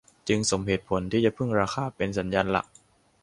[0.27, 2.65] จึงสมเหตุผลที่จะพึ่งราคาเป็นสัญญาณหลัก